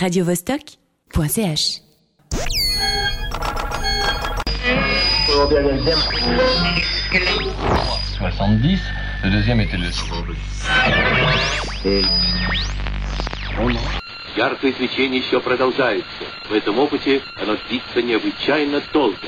[0.00, 1.82] radiovostok.ch
[8.18, 8.80] 70,
[9.24, 9.90] le deuxième était le...
[14.36, 16.06] Яркое свечение еще продолжается.
[16.48, 19.18] В этом опыте оно длится необычайно долго.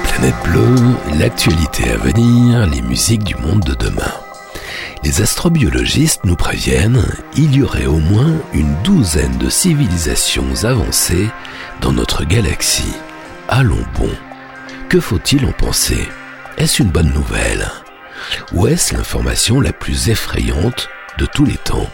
[0.00, 4.12] La planète bleue, l'actualité à venir, les musiques du monde de demain.
[5.02, 7.04] Les astrobiologistes nous préviennent,
[7.36, 11.28] il y aurait au moins une douzaine de civilisations avancées
[11.82, 12.94] dans notre galaxie.
[13.48, 14.10] Allons bon.
[14.88, 16.08] Que faut-il en penser?
[16.56, 17.68] Est-ce une bonne nouvelle?
[18.52, 21.90] Ou est-ce l'information la plus effrayante de tous les temps?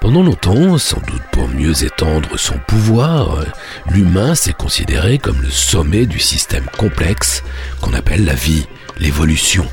[0.00, 3.44] Pendant longtemps, sans doute pour mieux étendre son pouvoir,
[3.90, 7.42] l'humain s'est considéré comme le sommet du système complexe
[7.80, 8.66] qu'on appelle la vie,
[8.98, 9.66] l'évolution,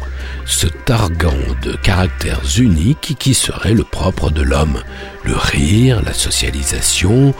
[0.45, 4.81] se targuant de caractères uniques qui seraient le propre de l'homme,
[5.23, 7.33] le rire, la socialisation,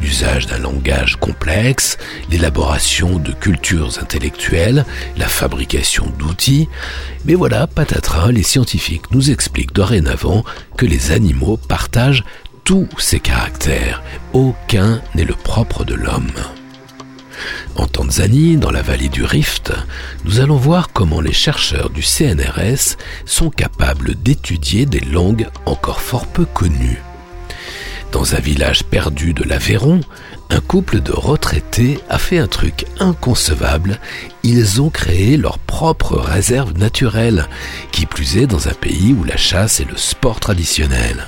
[0.00, 1.98] l'usage d'un langage complexe,
[2.30, 4.84] l'élaboration de cultures intellectuelles,
[5.16, 6.68] la fabrication d'outils.
[7.24, 10.44] Mais voilà, patatras, les scientifiques nous expliquent dorénavant
[10.76, 12.24] que les animaux partagent
[12.64, 14.02] tous ces caractères.
[14.32, 16.30] Aucun n'est le propre de l'homme.
[17.76, 19.72] En Tanzanie, dans la vallée du Rift,
[20.24, 26.26] nous allons voir comment les chercheurs du CNRS sont capables d'étudier des langues encore fort
[26.26, 27.00] peu connues.
[28.12, 30.02] Dans un village perdu de l'Aveyron,
[30.50, 33.98] un couple de retraités a fait un truc inconcevable.
[34.42, 37.48] Ils ont créé leur propre réserve naturelle,
[37.90, 41.26] qui plus est dans un pays où la chasse est le sport traditionnel.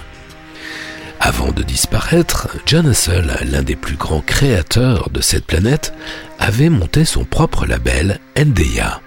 [1.21, 5.95] Avant de disparaître, John Hussle, l'un des plus grands créateurs de cette planète,
[6.39, 9.01] avait monté son propre label NDA.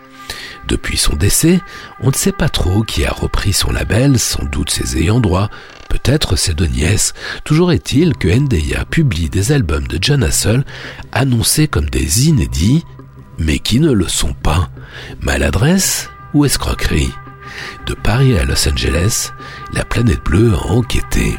[0.67, 1.61] Depuis son décès,
[2.01, 5.49] on ne sait pas trop qui a repris son label, sans doute ses ayants droit,
[5.89, 7.13] peut-être ses deux nièces.
[7.43, 10.65] Toujours est-il que NDA publie des albums de John Hassel
[11.11, 12.85] annoncés comme des inédits,
[13.37, 14.69] mais qui ne le sont pas.
[15.21, 17.11] Maladresse ou escroquerie?
[17.85, 19.31] De Paris à Los Angeles,
[19.73, 21.37] la planète bleue a enquêté.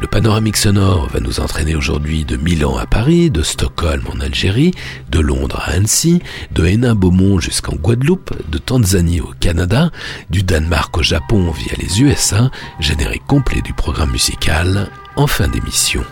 [0.00, 4.72] Le panoramique sonore va nous entraîner aujourd'hui de Milan à Paris, de Stockholm en Algérie,
[5.10, 9.90] de Londres à Annecy, de Hénin-Beaumont jusqu'en Guadeloupe, de Tanzanie au Canada,
[10.30, 16.02] du Danemark au Japon via les USA, générique complet du programme musical en fin d'émission.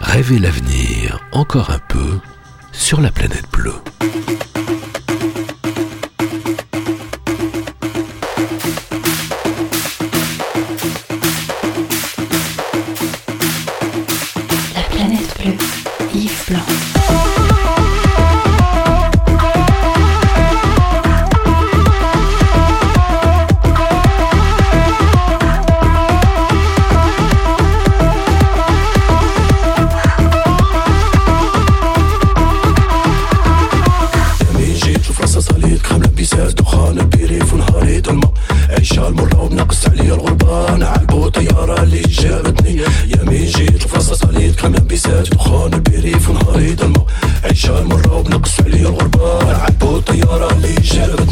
[0.00, 2.18] Rêvez l'avenir encore un peu
[2.72, 3.80] sur la planète bleue.
[38.86, 40.74] عايشة المرة وبنقص عليا الغربة.
[40.74, 42.82] أنا عالبو طيارة اللي جابتني.
[43.06, 44.56] يمين جيت؟ الفرصة صليت.
[44.56, 47.06] كامل بيسات دخان البريف ونهاري دمو
[47.44, 49.42] عايشة المرة وبنقص عليا الغربة.
[49.42, 51.25] أنا عالبو طيارة اللي جابتني.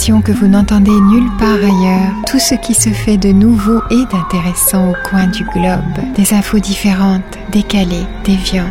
[0.00, 4.90] Que vous n'entendez nulle part ailleurs, tout ce qui se fait de nouveau et d'intéressant
[4.90, 8.64] au coin du globe, des infos différentes, décalées, déviantes.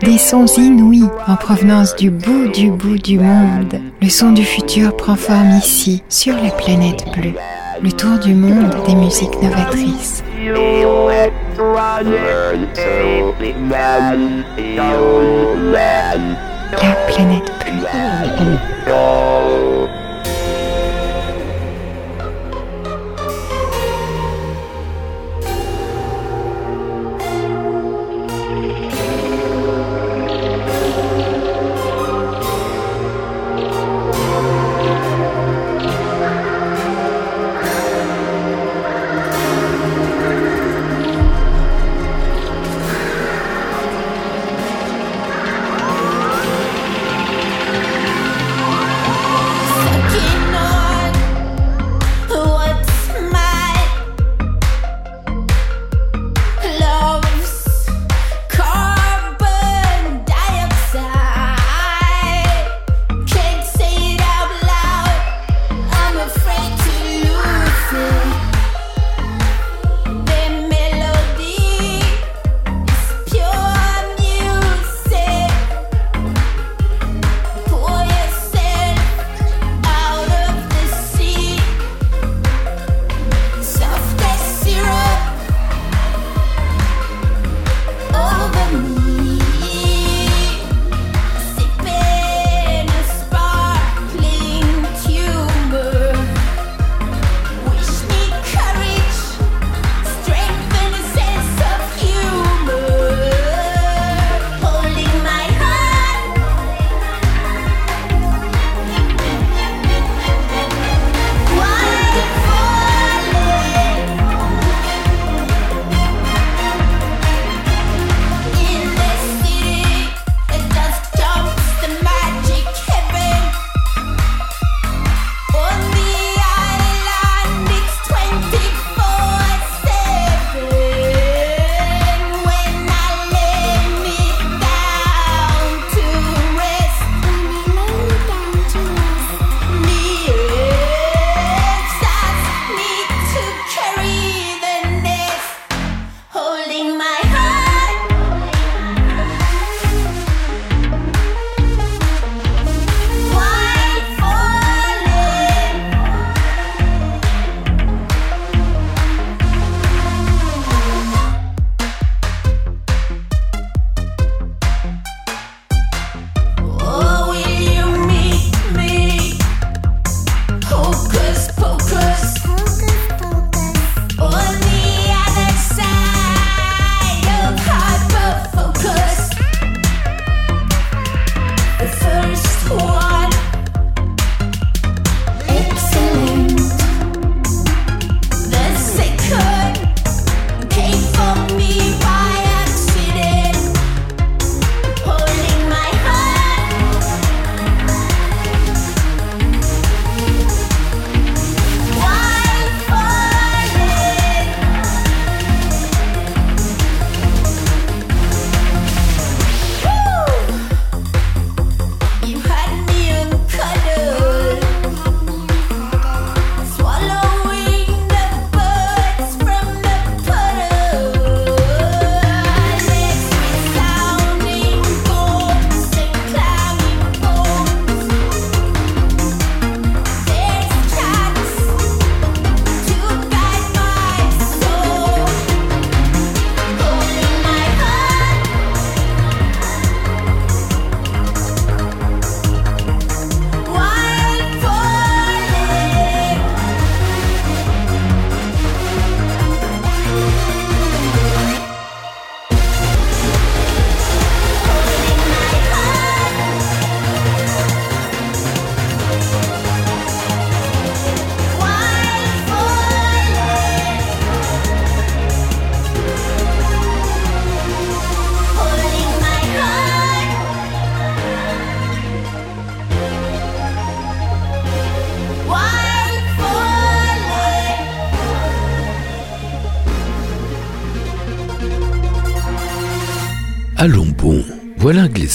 [0.00, 3.78] Des sons inouïs en provenance du bout du bout du monde.
[4.00, 7.34] Le son du futur prend forme ici, sur la planète bleue.
[7.82, 10.24] Le tour du monde des musiques novatrices.
[11.58, 12.02] La
[17.08, 17.50] planète
[18.86, 19.85] Allons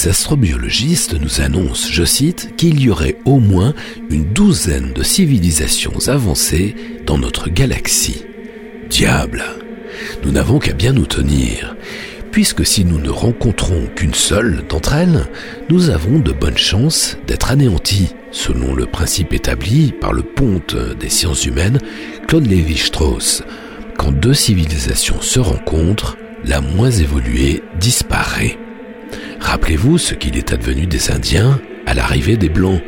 [0.08, 3.74] astrobiologistes nous annoncent, je cite, qu'il y aurait au moins
[4.10, 8.26] une douzaine de civilisations avancées dans notre galaxie.
[8.90, 9.44] Diable
[10.24, 11.76] Nous n'avons qu'à bien nous tenir,
[12.32, 15.26] puisque si nous ne rencontrons qu'une seule d'entre elles,
[15.70, 21.10] nous avons de bonnes chances d'être anéantis, selon le principe établi par le ponte des
[21.10, 21.80] sciences humaines,
[22.28, 23.44] Claude Lévi-Strauss.
[23.98, 28.58] Quand deux civilisations se rencontrent, la moins évoluée disparaît.
[29.42, 32.82] Rappelez-vous ce qu'il est advenu des Indiens à l'arrivée des Blancs.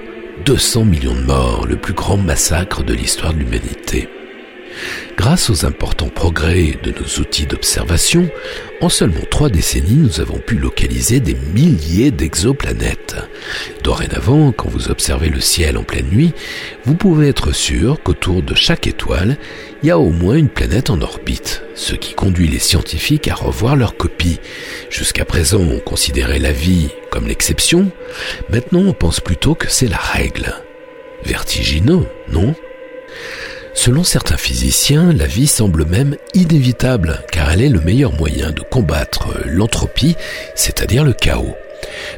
[0.45, 4.07] 200 millions de morts, le plus grand massacre de l'histoire de l'humanité.
[5.17, 8.29] Grâce aux importants progrès de nos outils d'observation,
[8.81, 13.15] en seulement trois décennies, nous avons pu localiser des milliers d'exoplanètes.
[13.83, 16.33] Dorénavant, quand vous observez le ciel en pleine nuit,
[16.85, 19.37] vous pouvez être sûr qu'autour de chaque étoile,
[19.81, 23.35] il y a au moins une planète en orbite, ce qui conduit les scientifiques à
[23.35, 24.39] revoir leur copie.
[24.89, 27.91] Jusqu'à présent, on considérait la vie comme l'exception,
[28.49, 30.55] maintenant on pense plutôt que c'est la règle.
[31.23, 32.55] Vertigineux, non?
[33.73, 38.61] Selon certains physiciens, la vie semble même inévitable, car elle est le meilleur moyen de
[38.61, 40.15] combattre l'entropie,
[40.55, 41.55] c'est-à-dire le chaos.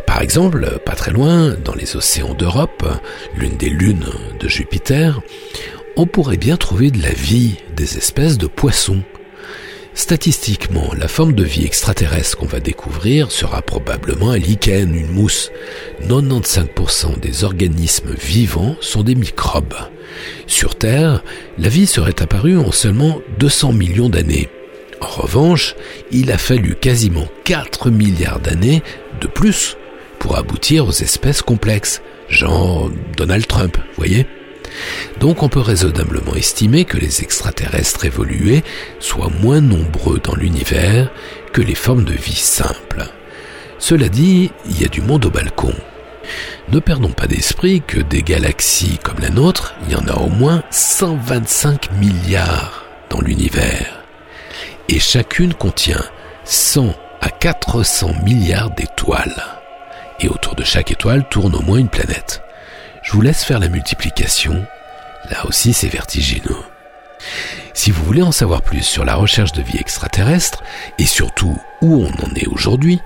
[0.05, 2.85] Par exemple, pas très loin, dans les océans d'Europe,
[3.35, 4.05] l'une des lunes
[4.39, 5.21] de Jupiter,
[5.95, 9.01] on pourrait bien trouver de la vie, des espèces de poissons.
[9.95, 15.51] Statistiquement, la forme de vie extraterrestre qu'on va découvrir sera probablement un lichen, une mousse.
[16.09, 19.73] 95% des organismes vivants sont des microbes.
[20.47, 21.23] Sur Terre,
[21.57, 24.49] la vie serait apparue en seulement 200 millions d'années.
[24.99, 25.75] En revanche,
[26.11, 28.83] il a fallu quasiment 4 milliards d'années
[29.21, 29.77] de plus
[30.19, 34.27] pour aboutir aux espèces complexes, genre Donald Trump, voyez?
[35.19, 38.63] Donc on peut raisonnablement estimer que les extraterrestres évolués
[38.99, 41.11] soient moins nombreux dans l'univers
[41.53, 43.05] que les formes de vie simples.
[43.79, 45.73] Cela dit, il y a du monde au balcon.
[46.71, 50.29] Ne perdons pas d'esprit que des galaxies comme la nôtre, il y en a au
[50.29, 54.03] moins 125 milliards dans l'univers.
[54.89, 56.03] Et chacune contient
[56.45, 59.43] 100 à 400 milliards d'étoiles.
[60.19, 62.44] Et autour de chaque étoile tourne au moins une planète.
[63.05, 64.65] Je vous laisse faire la multiplication.
[65.29, 66.57] Là aussi, c'est vertigineux.
[67.75, 70.63] Si vous voulez en savoir plus sur la recherche de vie extraterrestre
[70.97, 72.99] et surtout où on en est aujourd'hui,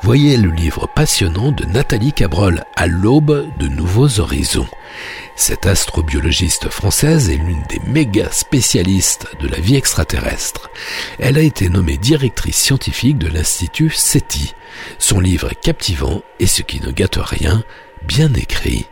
[0.00, 4.68] voyez le livre passionnant de Nathalie Cabrol à l'aube de nouveaux horizons.
[5.36, 10.70] Cette astrobiologiste française est l'une des méga spécialistes de la vie extraterrestre.
[11.18, 14.54] Elle a été nommée directrice scientifique de l'Institut SETI.
[14.98, 17.62] Son livre est captivant et ce qui ne gâte rien,
[18.06, 18.86] bien écrit.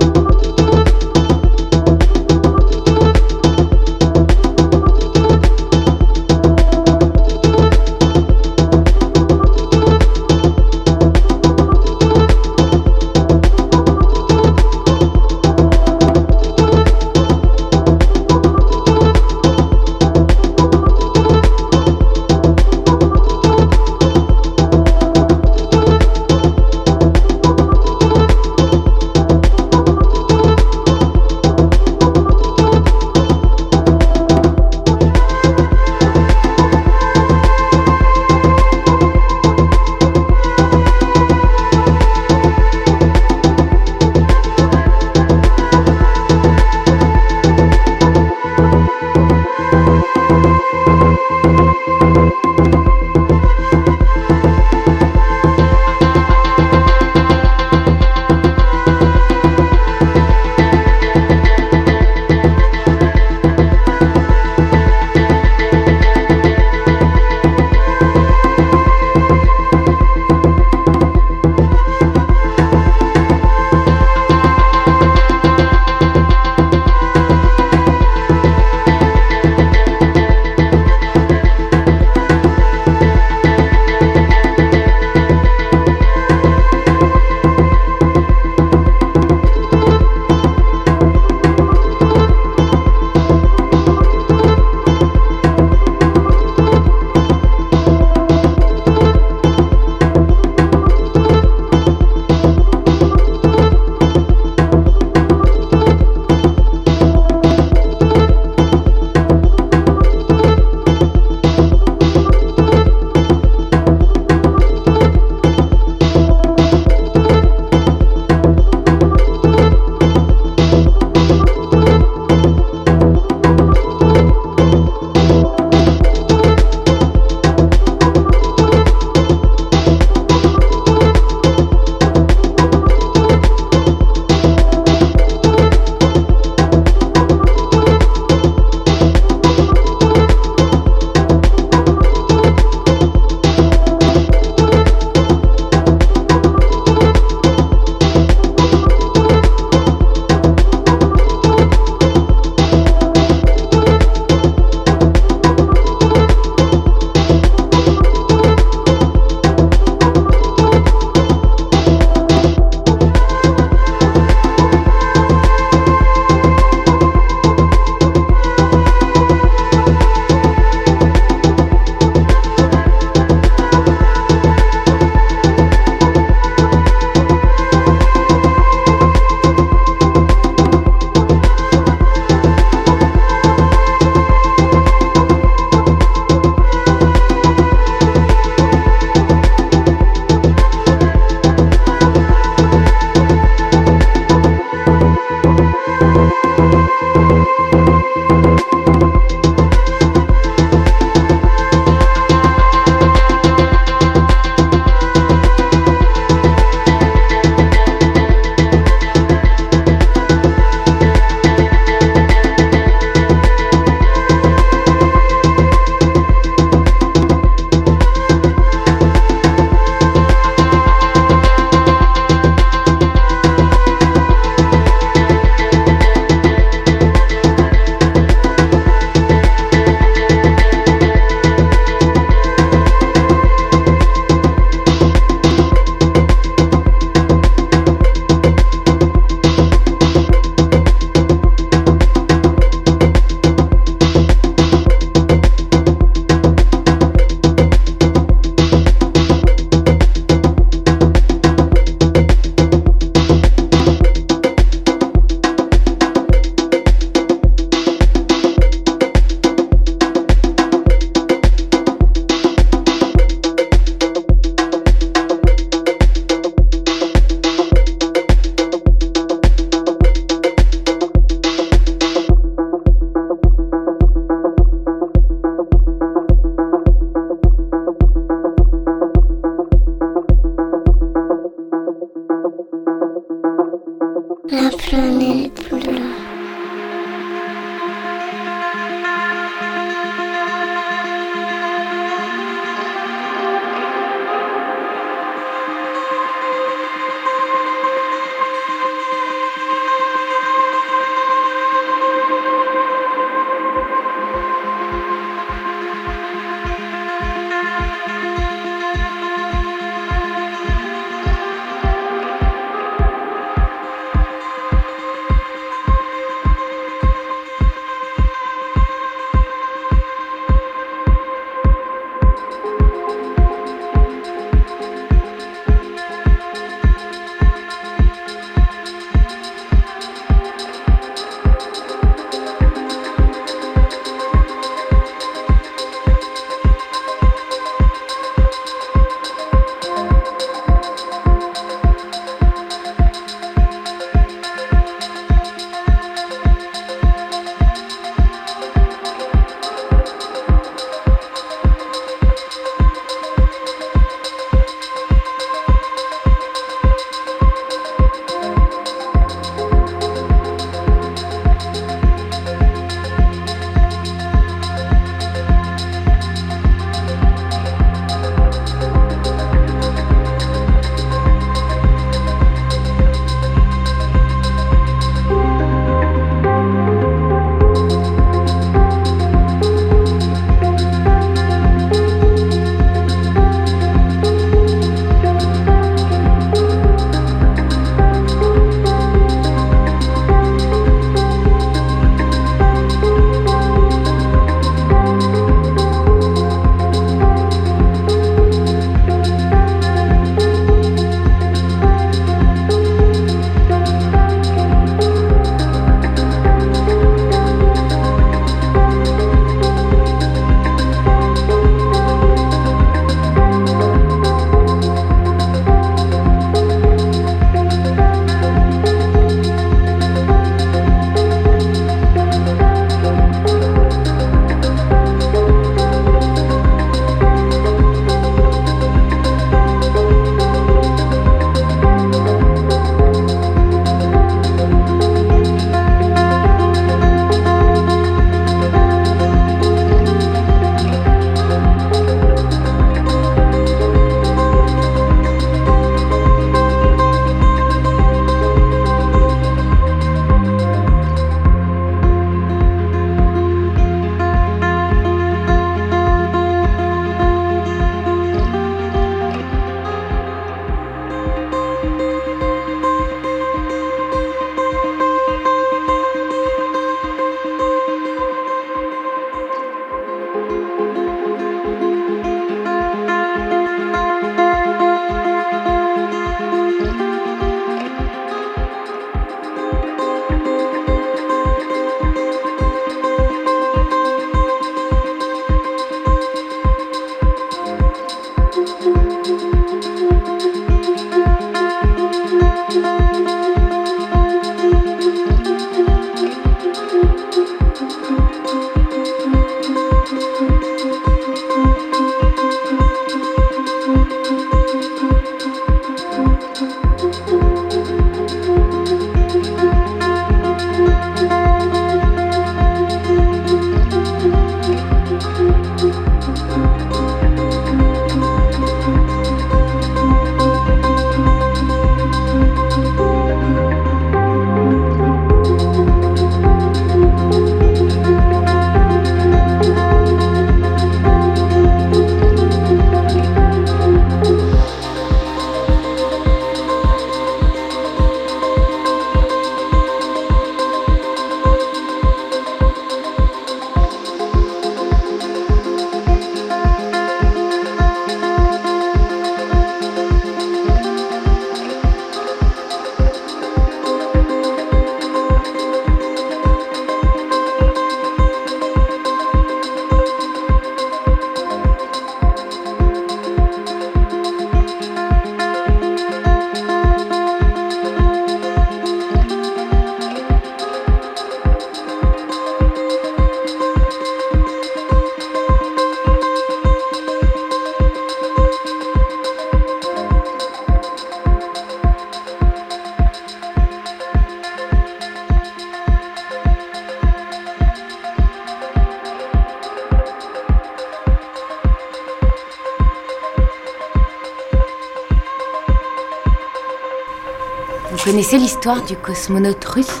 [598.30, 600.00] Connaissez l'histoire du cosmonaute russe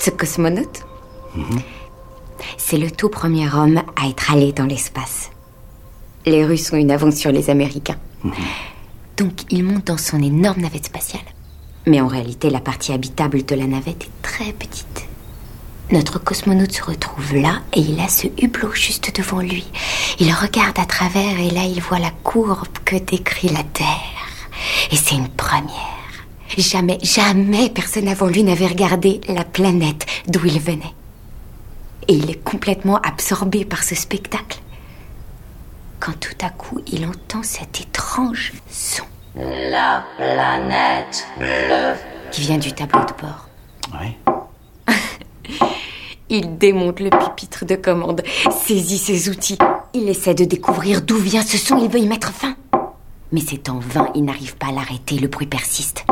[0.00, 0.84] Ce cosmonaute
[2.58, 5.30] C'est le tout premier homme à être allé dans l'espace.
[6.26, 7.96] Les Russes ont une avance sur les Américains.
[9.16, 11.24] Donc il monte dans son énorme navette spatiale.
[11.86, 15.08] Mais en réalité, la partie habitable de la navette est très petite.
[15.90, 19.66] Notre cosmonaute se retrouve là et il a ce hublot juste devant lui.
[20.20, 24.21] Il regarde à travers et là il voit la courbe que décrit la Terre.
[24.90, 26.02] Et c'est une première.
[26.58, 30.94] Jamais, jamais personne avant lui n'avait regardé la planète d'où il venait.
[32.08, 34.60] Et il est complètement absorbé par ce spectacle.
[36.00, 39.04] Quand tout à coup il entend cet étrange son.
[39.34, 41.94] La planète bleue.
[42.30, 43.48] Qui vient du tableau de bord.
[43.94, 44.16] Ouais.
[46.28, 48.22] Il démonte le pupitre de commande,
[48.64, 49.58] saisit ses outils.
[49.94, 52.56] Il essaie de découvrir d'où vient ce son, il veut y mettre fin.
[53.32, 56.04] Mais c'est en vain, il n'arrive pas à l'arrêter, le bruit persiste.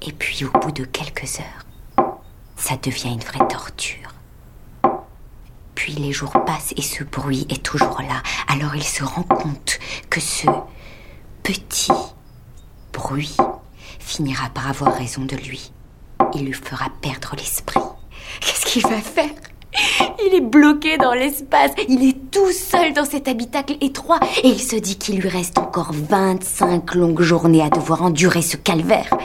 [0.00, 2.16] Et puis au bout de quelques heures,
[2.56, 4.14] ça devient une vraie torture.
[5.74, 8.22] Puis les jours passent et ce bruit est toujours là.
[8.48, 10.48] Alors il se rend compte que ce
[11.42, 11.92] petit
[12.92, 13.36] bruit
[14.00, 15.70] finira par avoir raison de lui.
[16.34, 17.80] Il lui fera perdre l'esprit.
[18.40, 19.30] Qu'est-ce qu'il va faire?
[20.26, 24.60] il est bloqué dans l'espace, il est tout seul dans cet habitacle étroit et il
[24.60, 29.16] se dit qu'il lui reste encore 25 longues journées à devoir endurer ce calvaire.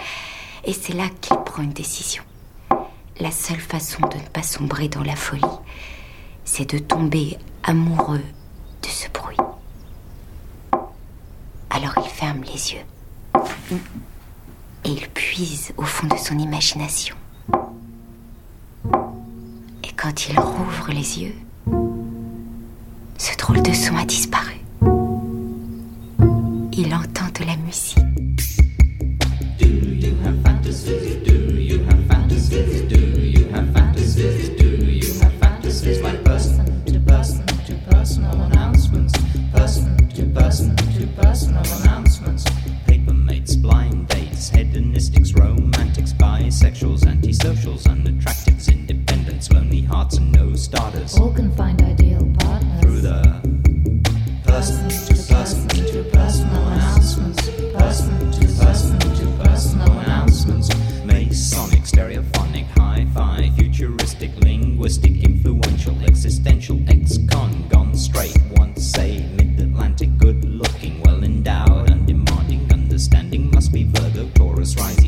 [0.65, 2.23] Et c'est là qu'il prend une décision.
[3.19, 5.41] La seule façon de ne pas sombrer dans la folie,
[6.45, 8.21] c'est de tomber amoureux
[8.81, 9.37] de ce bruit.
[11.69, 12.85] Alors il ferme les yeux
[14.85, 17.15] et il puise au fond de son imagination.
[19.95, 21.35] Quand il rouvre les yeux,
[23.17, 24.59] ce drôle de son a disparu.
[26.73, 27.97] Il entend de la musique.
[42.85, 43.13] Paper
[43.61, 48.22] blind dates, hedonistics, romantics, bisexuals, antisocials, independents,
[49.83, 51.17] lonely hearts, and no starters.
[51.17, 52.81] All can find ideal partners.
[52.81, 53.21] Through the
[54.43, 57.49] person to person to personal announcements.
[57.73, 60.69] Person to person to personal announcements.
[61.05, 71.89] Masonic, stereophonic, hi-fi, futuristic, linguistic, influential, existential, ex-con, gone straight, once say, mid-Atlantic, good-looking, well-endowed,
[71.89, 75.02] undemanding, understanding, must be Virgo, Taurus, rising,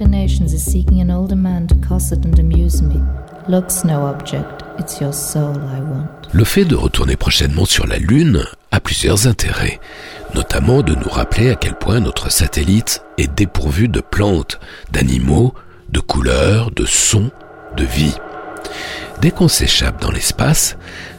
[0.00, 3.00] is seeking an older man to cosset and amuse me.
[3.48, 6.08] Looks no object, it's your soul I want.
[6.32, 9.80] Le fait de retourner prochainement sur la Lune a plusieurs intérêts,
[10.34, 14.60] notamment de nous rappeler à quel point notre satellite est dépourvu de plantes,
[14.92, 15.54] d'animaux,
[15.90, 17.30] de couleurs, de sons,
[17.76, 18.16] de vie.
[19.22, 20.76] Dès qu'on s'échappe dans l'espace,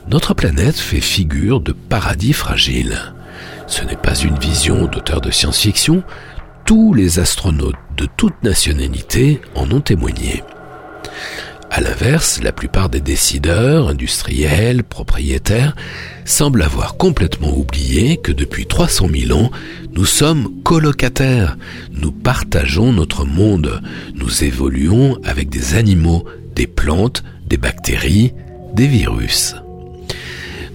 [0.10, 3.14] notre planète fait figure de paradis fragile.
[3.66, 6.04] Ce n'est pas une vision d'auteur de science-fiction,
[6.68, 10.44] tous les astronautes de toute nationalité en ont témoigné.
[11.72, 15.78] À l'inverse, la plupart des décideurs, industriels, propriétaires,
[16.26, 19.50] semblent avoir complètement oublié que depuis 300 000 ans,
[19.94, 21.58] nous sommes colocataires,
[21.94, 23.82] nous partageons notre monde,
[24.14, 28.34] nous évoluons avec des animaux, des plantes, des bactéries,
[28.74, 29.56] des virus.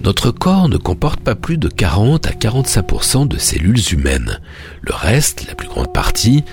[0.03, 4.41] Notre corps ne comporte pas plus de 40 à 45% de cellules humaines.
[4.81, 6.43] Le reste, la plus grande partie,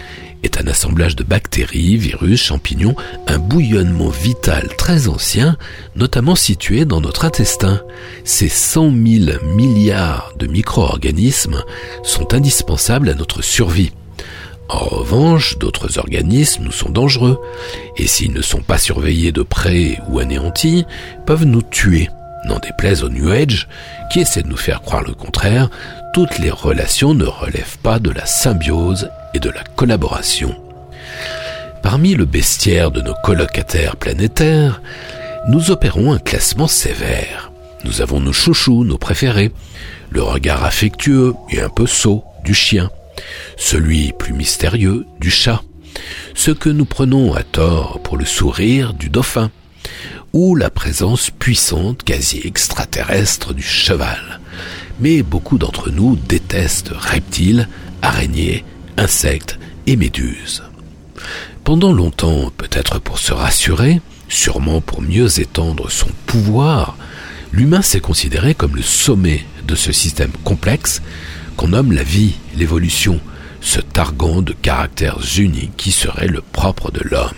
[0.44, 2.94] est un assemblage de bactéries, virus, champignons,
[3.26, 5.56] un bouillonnement vital très ancien,
[5.96, 7.82] notamment situé dans notre intestin.
[8.22, 11.64] Ces 100 000 milliards de micro-organismes
[12.04, 13.90] sont indispensables à notre survie.
[14.68, 17.40] En revanche, d'autres organismes nous sont dangereux,
[17.96, 20.84] et s'ils ne sont pas surveillés de près ou anéantis,
[21.26, 22.08] peuvent nous tuer.
[22.44, 23.68] N'en déplaise au New Age,
[24.10, 25.68] qui essaie de nous faire croire le contraire,
[26.12, 30.54] toutes les relations ne relèvent pas de la symbiose et de la collaboration.
[31.82, 34.82] Parmi le bestiaire de nos colocataires planétaires,
[35.48, 37.52] nous opérons un classement sévère.
[37.84, 39.52] Nous avons nos chouchous, nos préférés,
[40.10, 42.90] le regard affectueux et un peu sot du chien,
[43.56, 45.62] celui plus mystérieux du chat,
[46.34, 49.50] ce que nous prenons à tort pour le sourire du dauphin,
[50.32, 54.40] ou la présence puissante, quasi extraterrestre du cheval.
[55.00, 57.68] Mais beaucoup d'entre nous détestent reptiles,
[58.02, 58.64] araignées,
[58.96, 60.62] insectes et méduses.
[61.64, 66.96] Pendant longtemps, peut-être pour se rassurer, sûrement pour mieux étendre son pouvoir,
[67.52, 71.02] l'humain s'est considéré comme le sommet de ce système complexe
[71.56, 73.20] qu'on nomme la vie, l'évolution,
[73.60, 77.32] se targuant de caractères uniques qui seraient le propre de l'homme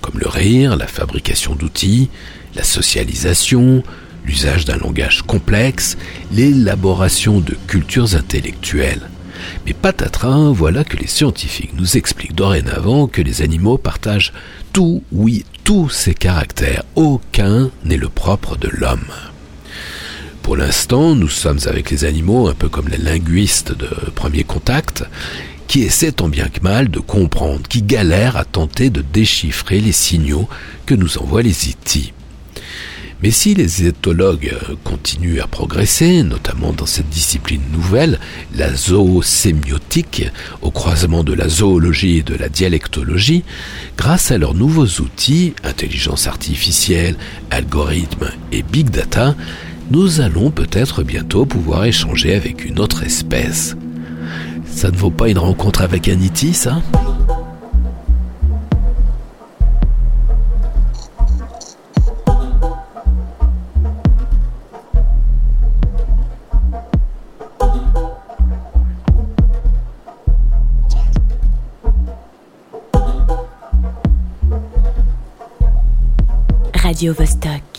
[0.00, 2.10] comme le rire, la fabrication d'outils,
[2.54, 3.82] la socialisation,
[4.24, 5.96] l'usage d'un langage complexe,
[6.32, 9.08] l'élaboration de cultures intellectuelles.
[9.66, 14.32] Mais patatras, voilà que les scientifiques nous expliquent dorénavant que les animaux partagent
[14.72, 16.84] tout, oui, tous ces caractères.
[16.94, 19.12] Aucun n'est le propre de l'homme.
[20.42, 25.04] Pour l'instant, nous sommes avec les animaux un peu comme les linguistes de premier contact,
[25.68, 29.92] qui essaie tant bien que mal de comprendre, qui galère à tenter de déchiffrer les
[29.92, 30.48] signaux
[30.86, 32.12] que nous envoient les IT.
[33.22, 34.54] Mais si les éthologues
[34.84, 38.20] continuent à progresser, notamment dans cette discipline nouvelle,
[38.54, 40.30] la zoosémiotique,
[40.62, 43.42] au croisement de la zoologie et de la dialectologie,
[43.96, 47.16] grâce à leurs nouveaux outils, intelligence artificielle,
[47.50, 49.34] algorithmes et big data,
[49.90, 53.74] nous allons peut-être bientôt pouvoir échanger avec une autre espèce.
[54.78, 56.14] Ça ne vaut pas une rencontre avec E
[56.52, 56.80] ça
[76.74, 77.77] Radio Vostok.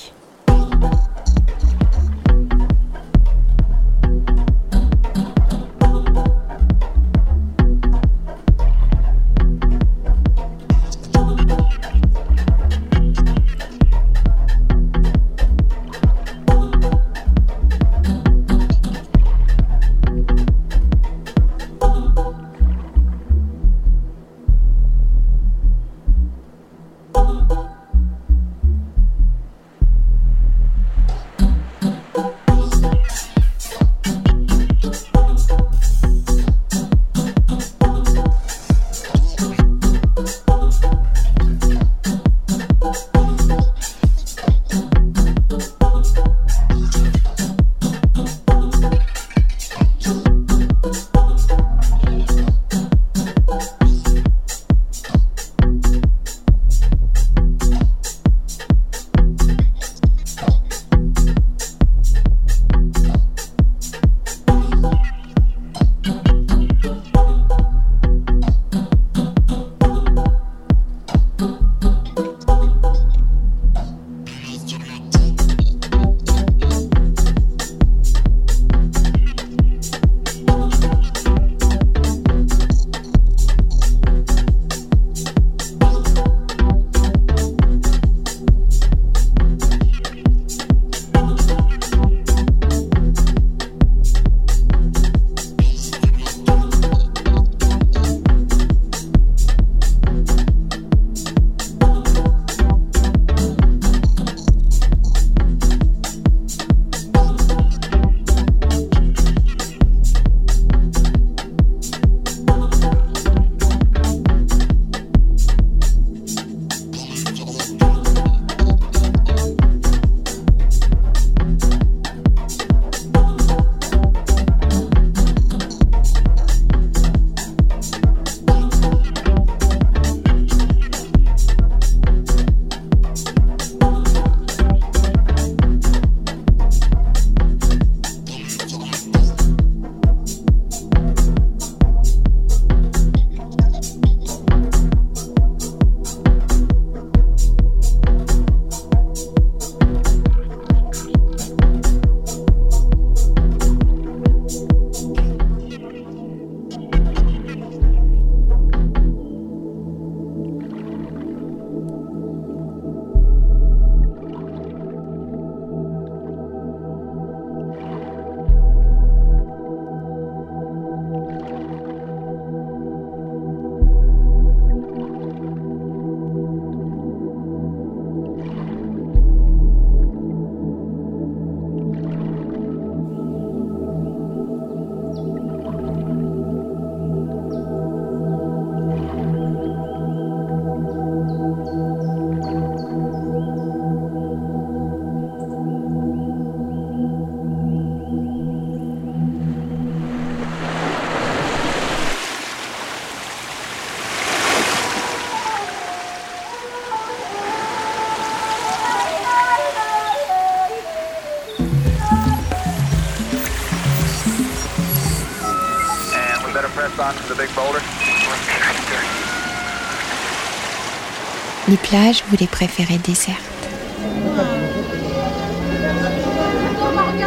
[221.91, 223.39] Vous les préférez désertes.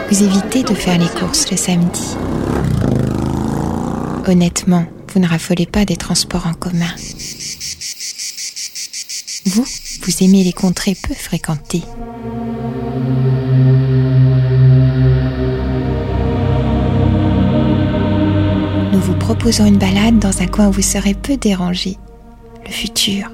[0.09, 2.17] Vous évitez de faire les courses le samedi.
[4.29, 6.95] Honnêtement, vous ne raffolez pas des transports en commun.
[9.47, 9.65] Vous,
[10.03, 11.83] vous aimez les contrées peu fréquentées.
[18.93, 21.97] Nous vous proposons une balade dans un coin où vous serez peu dérangé.
[22.65, 23.29] Le futur.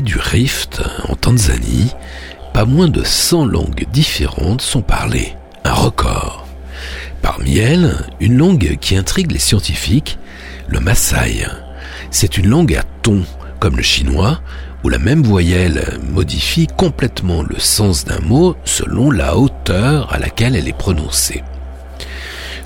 [0.00, 1.92] Du Rift, en Tanzanie,
[2.54, 6.46] pas moins de 100 langues différentes sont parlées, un record.
[7.20, 10.18] Parmi elles, une langue qui intrigue les scientifiques,
[10.68, 11.46] le Maasai.
[12.10, 13.22] C'est une langue à ton,
[13.60, 14.40] comme le chinois,
[14.82, 20.56] où la même voyelle modifie complètement le sens d'un mot selon la hauteur à laquelle
[20.56, 21.42] elle est prononcée.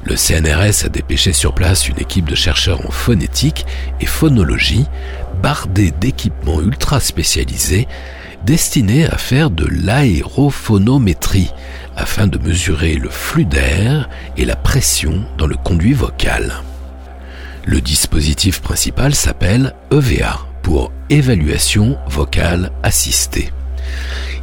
[0.05, 3.67] Le CNRS a dépêché sur place une équipe de chercheurs en phonétique
[4.01, 4.87] et phonologie,
[5.43, 7.87] bardée d'équipements ultra spécialisés,
[8.45, 11.53] destinés à faire de l'aérophonométrie,
[11.97, 16.63] afin de mesurer le flux d'air et la pression dans le conduit vocal.
[17.65, 23.53] Le dispositif principal s'appelle EVA, pour évaluation vocale assistée.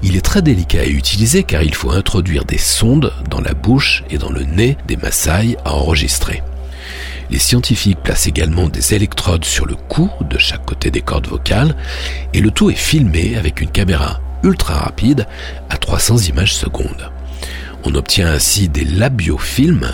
[0.04, 4.04] Il est très délicat à utiliser car il faut introduire des sondes dans la bouche
[4.10, 6.41] et dans le nez des Maasai à enregistrer.
[7.30, 11.75] Les scientifiques placent également des électrodes sur le cou de chaque des cordes vocales
[12.34, 15.27] et le tout est filmé avec une caméra ultra rapide
[15.69, 17.11] à 300 images secondes.
[17.86, 19.91] On obtient ainsi des labiofilms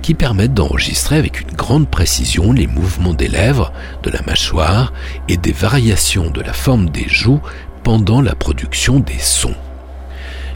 [0.00, 3.72] qui permettent d'enregistrer avec une grande précision les mouvements des lèvres,
[4.02, 4.92] de la mâchoire
[5.28, 7.40] et des variations de la forme des joues
[7.82, 9.56] pendant la production des sons.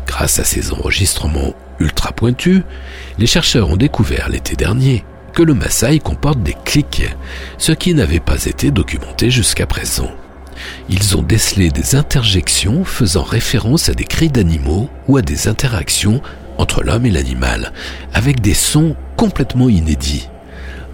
[0.06, 2.62] Grâce à ces enregistrements ultra pointus,
[3.18, 5.04] les chercheurs ont découvert l'été dernier
[5.36, 7.14] que le Maasai comporte des clics,
[7.58, 10.10] ce qui n'avait pas été documenté jusqu'à présent.
[10.88, 16.22] Ils ont décelé des interjections faisant référence à des cris d'animaux ou à des interactions
[16.56, 17.74] entre l'homme et l'animal,
[18.14, 20.30] avec des sons complètement inédits.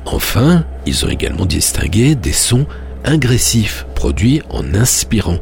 [0.06, 2.66] Enfin, ils ont également distingué des sons
[3.04, 5.38] ingressifs produits en inspirant,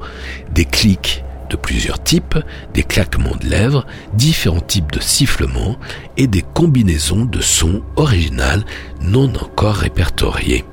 [0.52, 2.38] des clics de plusieurs types,
[2.72, 5.76] des claquements de lèvres, différents types de sifflements
[6.16, 8.64] et des combinaisons de sons originales
[9.02, 10.64] non encore répertoriés.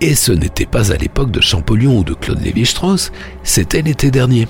[0.00, 3.12] Et ce n'était pas à l'époque de Champollion ou de Claude Lévi-Strauss,
[3.42, 4.46] c'était l'été dernier.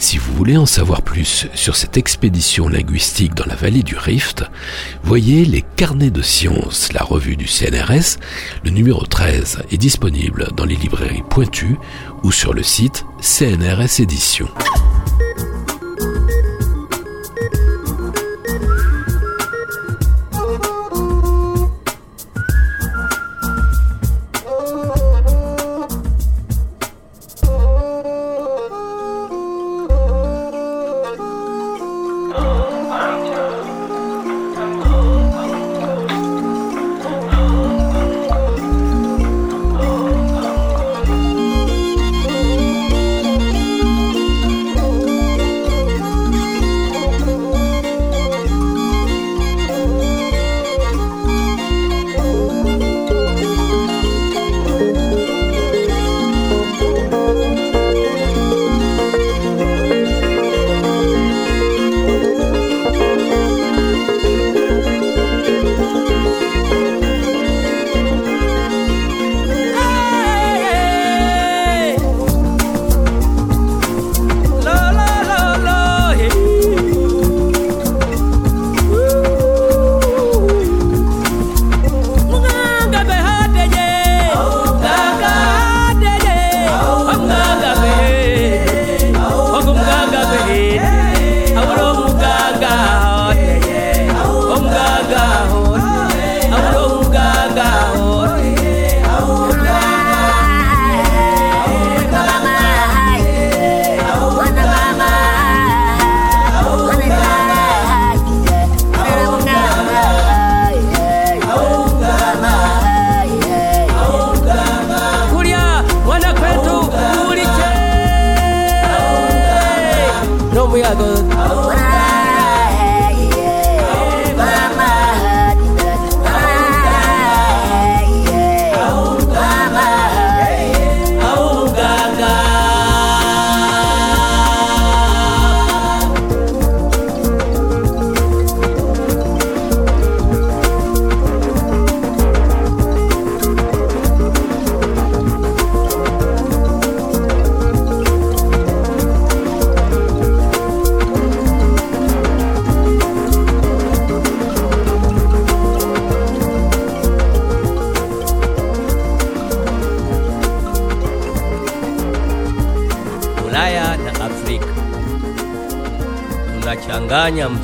[0.00, 4.44] Si vous voulez en savoir plus sur cette expédition linguistique dans la vallée du Rift,
[5.04, 8.16] voyez les carnets de sciences, la revue du CNRS.
[8.64, 11.76] Le numéro 13 est disponible dans les librairies pointues
[12.22, 14.48] ou sur le site CNRS Éditions.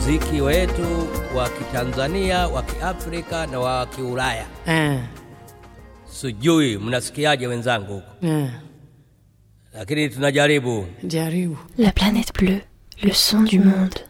[0.07, 5.01] muziki wetu wa Kitanzania, wa Kiafrika na wa Kiulaya eh.
[6.05, 8.27] Sijui mnasikiaje wenzangu huko?
[8.27, 8.51] Eh.
[9.75, 10.87] Lakini tunajaribu.
[11.79, 12.61] La planète bleue,
[13.03, 14.06] le son du monde.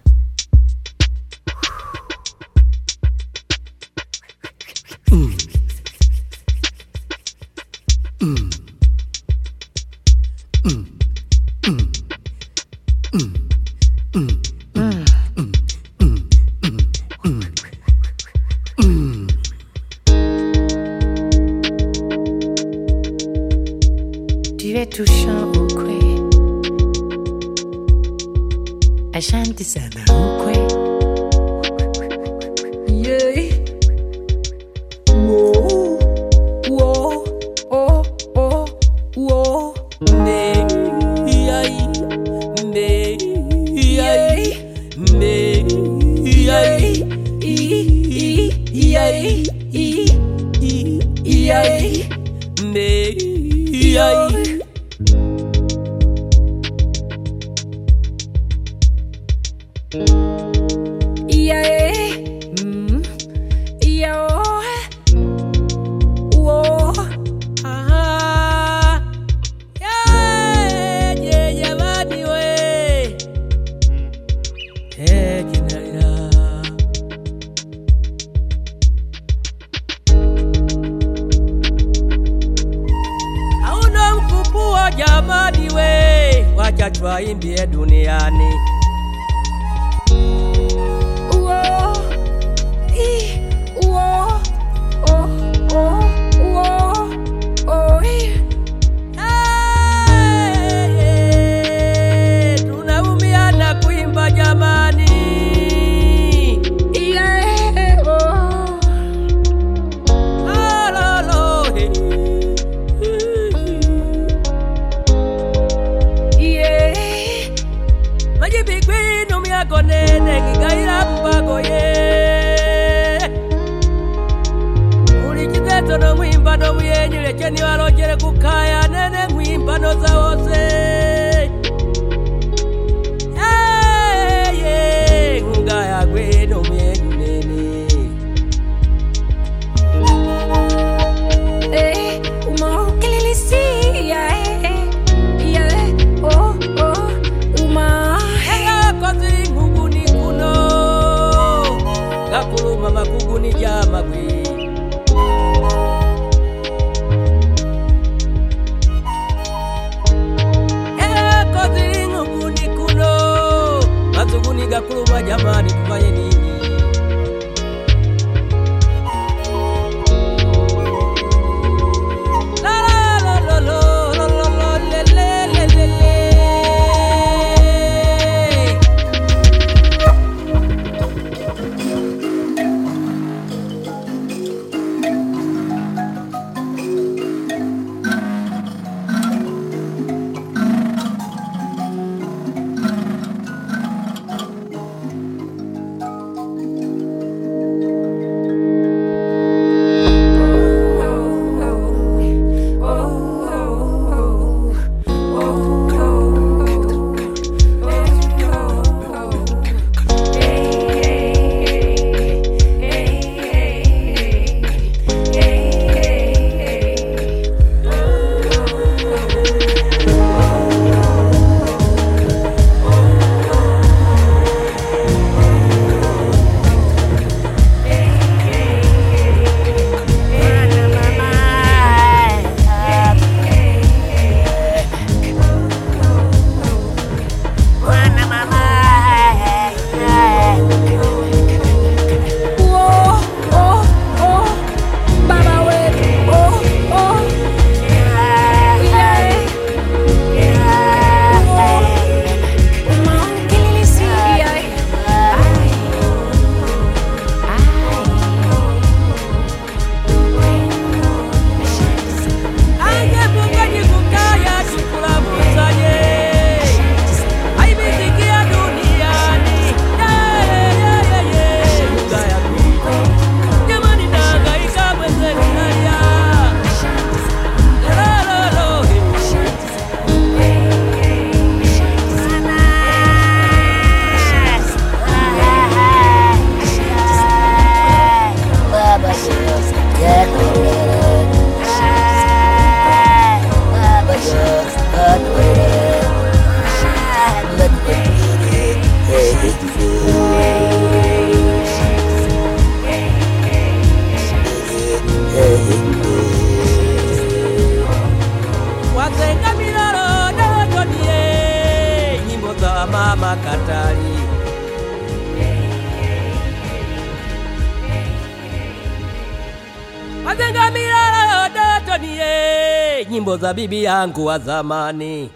[323.67, 325.31] bibi yangu wa zamani,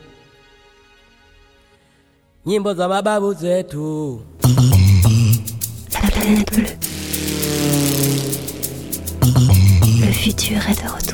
[2.46, 4.20] nyimbo za mababu zetu.
[10.00, 11.09] Le futur est de retour.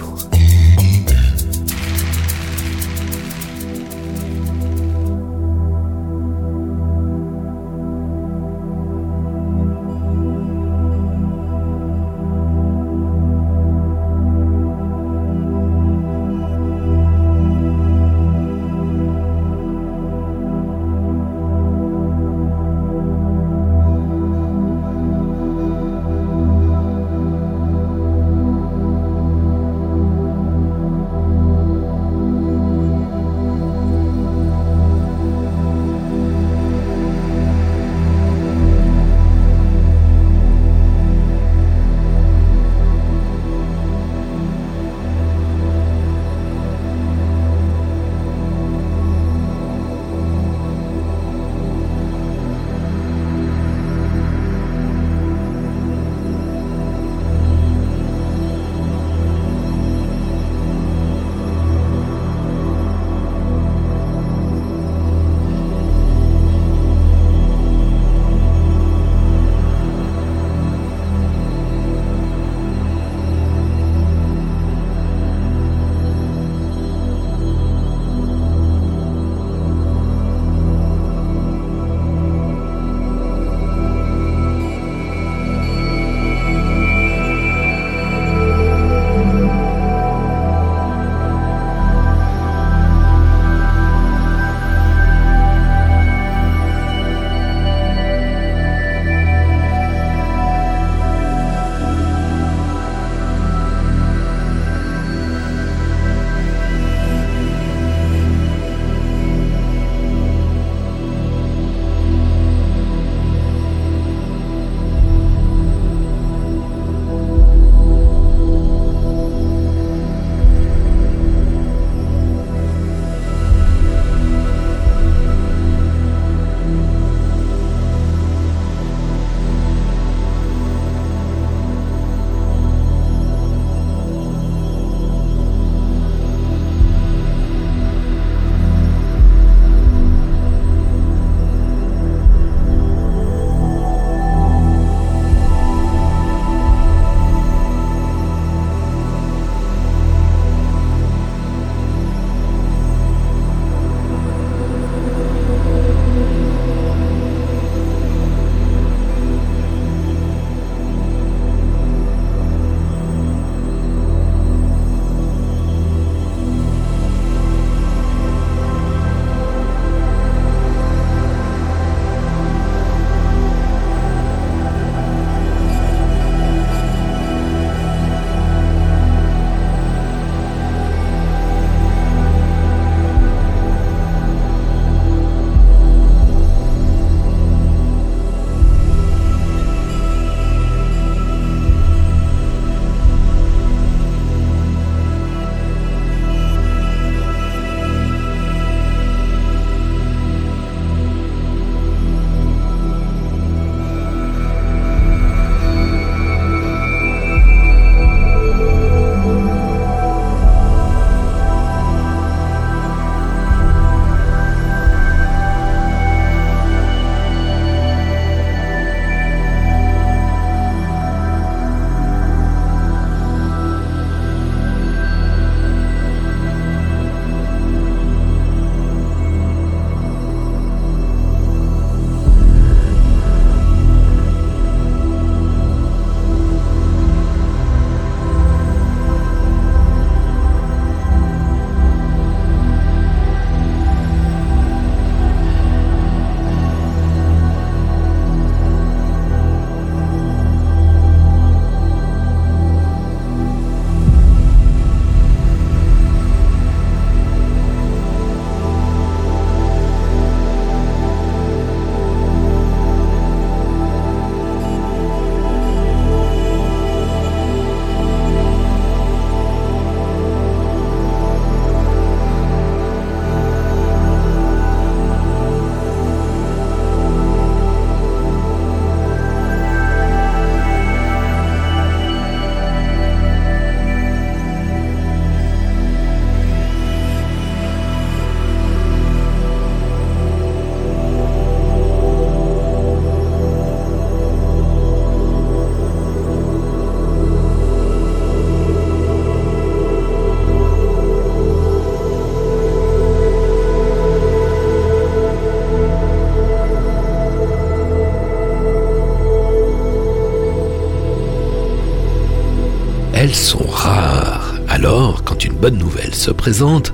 [313.34, 314.54] Sont rares.
[314.68, 316.92] Alors, quand une bonne nouvelle se présente,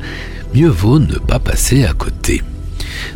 [0.55, 2.43] mieux vaut ne pas passer à côté.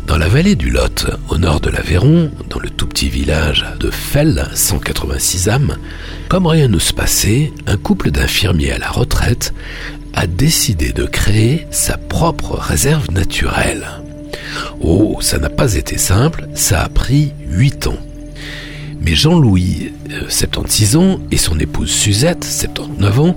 [0.05, 3.89] Dans la vallée du Lot, au nord de l'Aveyron, dans le tout petit village de
[3.91, 5.77] Fell, 186 âmes,
[6.29, 9.53] comme rien ne se passait, un couple d'infirmiers à la retraite
[10.13, 13.87] a décidé de créer sa propre réserve naturelle.
[14.81, 17.97] Oh, ça n'a pas été simple, ça a pris 8 ans.
[19.01, 23.35] Mais Jean-Louis, euh, 76 ans, et son épouse Suzette, 79 ans,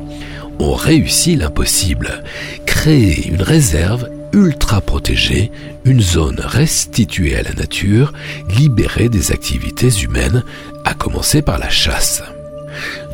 [0.59, 2.23] ont réussi l'impossible.
[2.67, 5.51] Créer une réserve ultra protégée,
[5.85, 8.13] une zone restituée à la nature,
[8.57, 10.45] libérée des activités humaines,
[10.85, 12.23] à commencer par la chasse.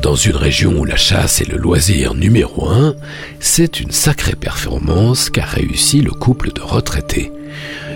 [0.01, 2.95] Dans une région où la chasse est le loisir numéro un,
[3.39, 7.31] c'est une sacrée performance qu'a réussi le couple de retraités.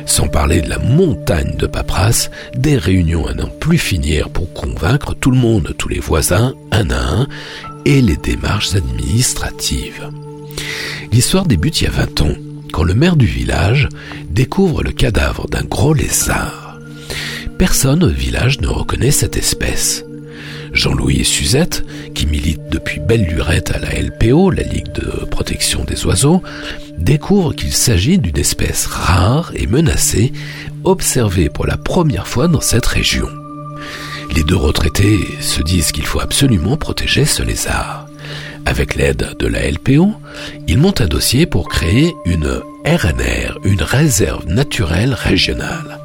[0.06, 5.14] Sans parler de la montagne de paperasse, des réunions à n'en plus finir pour convaincre
[5.14, 7.28] tout le monde, tous les voisins, un à un,
[7.86, 10.10] et les démarches administratives.
[11.12, 12.36] L'histoire débute il y a 20 ans,
[12.72, 13.90] quand le maire du village
[14.30, 16.80] découvre le cadavre d'un gros lézard.
[17.58, 20.04] Personne au village ne reconnaît cette espèce.
[20.74, 21.84] Jean-Louis et Suzette,
[22.16, 26.42] qui militent depuis belle lurette à la LPO, la Ligue de protection des oiseaux,
[27.02, 30.32] découvrent qu'il s'agit d'une espèce rare et menacée,
[30.84, 33.28] observée pour la première fois dans cette région.
[34.36, 38.08] Les deux retraités se disent qu'il faut absolument protéger ce lézard.
[38.66, 40.14] Avec l'aide de la LPO,
[40.68, 46.00] ils montent un dossier pour créer une RNR, une réserve naturelle régionale.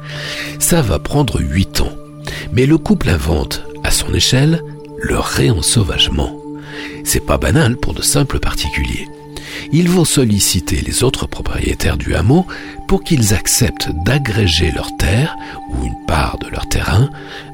[0.59, 1.91] Ça va prendre 8 ans.
[2.51, 4.61] Mais le couple invente, à son échelle,
[4.97, 6.35] le réensauvagement.
[7.03, 9.07] C'est pas banal pour de simples particuliers.
[9.71, 12.45] Ils vont solliciter les autres propriétaires du hameau
[12.87, 15.35] pour qu'ils acceptent d'agréger leur terre
[15.69, 17.09] ou une part de leur terrain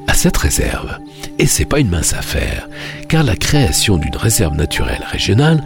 [0.08, 0.97] à cette réserve.
[1.39, 2.68] Et c'est pas une mince affaire,
[3.10, 5.64] car la création d'une réserve naturelle régionale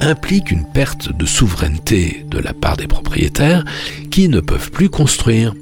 [0.00, 3.64] implique une perte de souveraineté de la part des propriétaires
[4.10, 5.54] qui ne peuvent plus construire.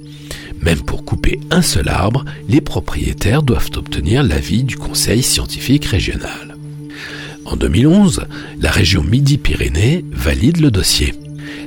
[0.61, 6.58] Même pour couper un seul arbre, les propriétaires doivent obtenir l'avis du Conseil scientifique régional.
[7.51, 8.27] En 2011,
[8.61, 11.15] la région Midi-Pyrénées valide le dossier.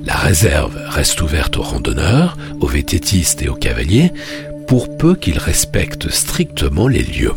[0.06, 4.12] La réserve reste ouverte aux randonneurs, aux vététistes et aux cavaliers,
[4.68, 7.34] pour peu qu'ils respectent strictement les lieux.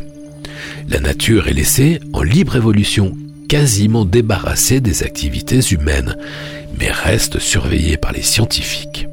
[0.91, 3.17] La nature est laissée en libre évolution,
[3.49, 6.15] quasiment débarrassée des activités humaines,
[6.79, 9.04] mais reste surveillée par les scientifiques.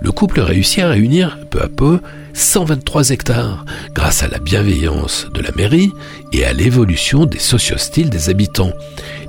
[0.00, 2.00] Le couple réussit à réunir peu à peu
[2.34, 3.64] 123 hectares
[3.94, 5.90] grâce à la bienveillance de la mairie
[6.32, 8.72] et à l'évolution des sociostyles des habitants.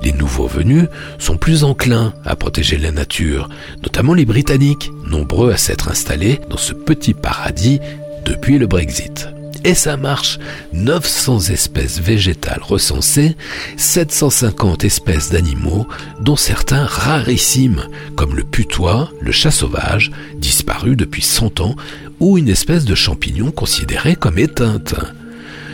[0.02, 0.86] Les nouveaux venus
[1.18, 3.48] sont plus enclins à protéger la nature,
[3.82, 7.80] notamment les Britanniques, nombreux à s'être installés dans ce petit paradis
[8.24, 9.28] depuis le Brexit.
[9.64, 10.38] Et ça marche.
[10.72, 13.36] 900 espèces végétales recensées,
[13.76, 15.86] 750 espèces d'animaux,
[16.20, 17.86] dont certains rarissimes,
[18.16, 21.76] comme le putois, le chat sauvage, disparu depuis 100 ans,
[22.20, 24.94] ou une espèce de champignon considérée comme éteinte.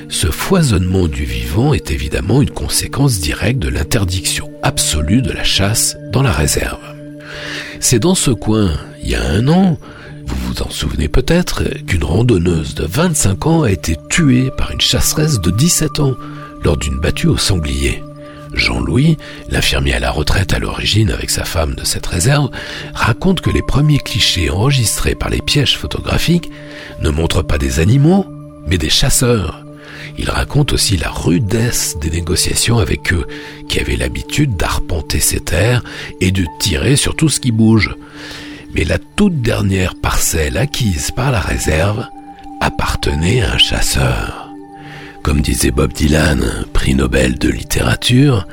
[0.08, 5.96] Ce foisonnement du vivant est évidemment une conséquence directe de l'interdiction absolue de la chasse
[6.12, 6.78] dans la réserve.
[7.80, 8.70] C'est dans ce coin,
[9.02, 9.78] il y a un an,
[10.26, 14.80] vous vous en souvenez peut-être qu'une randonneuse de 25 ans a été tuée par une
[14.80, 16.14] chasseresse de 17 ans
[16.62, 18.02] lors d'une battue au sanglier.
[18.52, 19.18] Jean-Louis,
[19.50, 22.50] l'infirmier à la retraite à l'origine avec sa femme de cette réserve,
[22.94, 26.50] raconte que les premiers clichés enregistrés par les pièges photographiques
[27.00, 28.26] ne montrent pas des animaux,
[28.66, 29.62] mais des chasseurs.
[30.18, 33.26] Il raconte aussi la rudesse des négociations avec eux,
[33.68, 35.82] qui avaient l'habitude d'arpenter ces terres
[36.20, 37.94] et de tirer sur tout ce qui bouge
[38.76, 42.04] mais la toute dernière parcelle acquise par la réserve
[42.60, 44.50] appartenait à un chasseur.
[45.22, 48.46] Comme disait Bob Dylan, prix Nobel de littérature,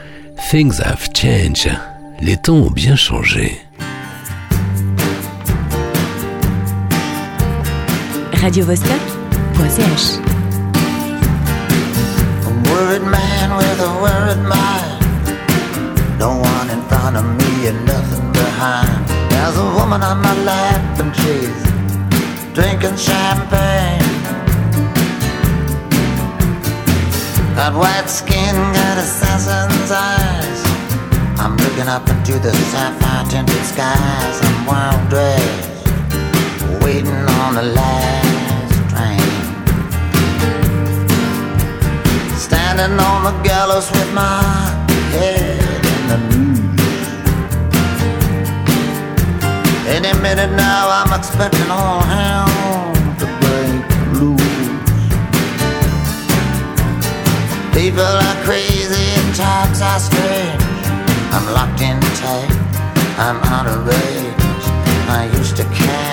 [0.50, 1.70] Things have changed.
[2.22, 3.58] Les temps ont bien changé.
[8.42, 8.66] Radio
[19.94, 21.64] woman on my lap and she's
[22.54, 24.02] drinking champagne.
[27.56, 30.62] Got white skin, got assassin's eyes.
[31.40, 34.36] I'm looking up into the sapphire tinted skies.
[34.42, 35.86] I'm wild dressed,
[36.84, 39.32] waiting on the last train.
[42.36, 44.42] Standing on the gallows with my
[45.12, 46.73] head in the noose.
[49.86, 52.48] Any minute now, I'm expecting all hell
[53.20, 53.84] to break
[54.16, 54.42] loose.
[57.76, 60.64] People are crazy and talks are strange.
[61.36, 62.52] I'm locked in tight.
[63.18, 64.66] I'm out of range.
[65.10, 66.13] I used to care,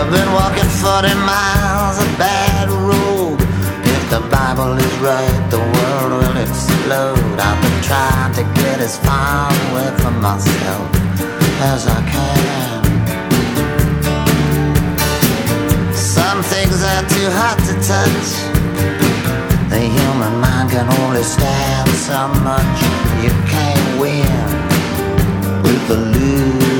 [0.00, 3.36] I've been walking 40 miles of bad road.
[3.84, 7.36] If the Bible is right, the world will explode.
[7.36, 10.88] I've been trying to get as far away from myself
[11.60, 12.80] as I can.
[15.92, 18.30] Some things are too hot to touch.
[19.68, 22.78] The human mind can only stand so much.
[23.20, 24.48] You can't win
[25.62, 26.79] with the losing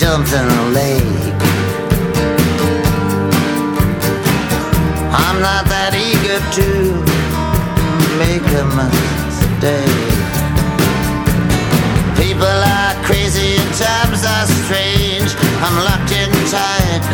[0.00, 1.42] the lake.
[5.12, 6.68] I'm not that eager to
[8.16, 10.24] make a mistake.
[12.16, 15.36] People are crazy and times are strange.
[15.60, 17.04] I'm locked in tight,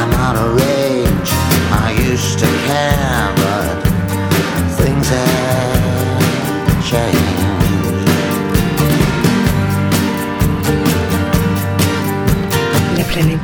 [0.00, 1.30] I'm out of range.
[1.84, 3.84] I used to care, but
[4.80, 5.39] things have